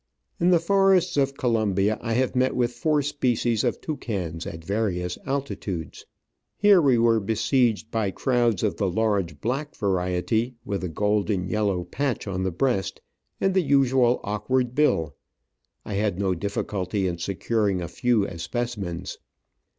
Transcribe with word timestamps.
In 0.39 0.49
the 0.49 0.57
forests 0.59 1.15
of 1.15 1.37
Colombia 1.37 1.99
I 2.01 2.13
have 2.13 2.35
met 2.35 2.55
with 2.55 2.71
four 2.71 3.03
species 3.03 3.63
of 3.63 3.79
toucans 3.81 4.47
at 4.47 4.65
various 4.65 5.19
altitudes. 5.27 6.07
Here 6.57 6.81
we 6.81 6.97
were 6.97 7.19
besieged 7.19 7.91
by 7.91 8.09
crowds 8.09 8.63
of 8.63 8.77
the 8.77 8.89
large 8.89 9.39
black 9.41 9.75
variety, 9.75 10.55
with 10.65 10.83
a 10.83 10.89
golden 10.89 11.47
yellow 11.47 11.83
patch 11.83 12.25
on 12.25 12.41
the 12.41 12.49
breast 12.51 12.99
and 13.39 13.53
the 13.53 13.61
usual 13.61 14.19
awkward 14.23 14.73
bill. 14.73 15.13
I 15.85 15.93
had 15.93 16.17
no 16.17 16.33
difficulty 16.33 17.05
in 17.05 17.19
securing 17.19 17.79
a 17.79 17.87
few 17.87 18.25
as 18.25 18.41
specimens. 18.41 19.19